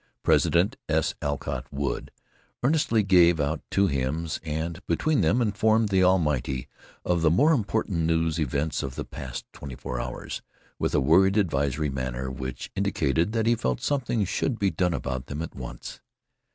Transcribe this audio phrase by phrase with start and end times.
[0.23, 1.13] President S.
[1.21, 2.09] Alcott Wood
[2.63, 6.67] earnestly gave out two hymns, and between them informed the Almighty
[7.05, 10.41] of the more important news events of the past twenty four hours,
[10.79, 15.27] with a worried advisory manner which indicated that he felt something should be done about
[15.27, 16.01] them at once.